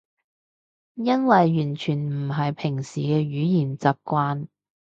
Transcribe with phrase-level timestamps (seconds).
[0.95, 4.47] 因為完全唔係平時嘅語言習慣